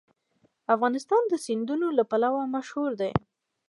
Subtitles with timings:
[0.75, 3.11] افغانستان د سیندونه لپاره مشهور دی.